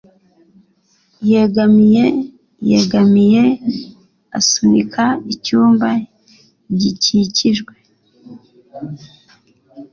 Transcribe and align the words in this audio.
Yegamiye 1.31 2.05
yegamiye 2.69 3.43
asunika 4.39 5.03
icyumba 5.33 5.89
gikikijwe 6.79 7.73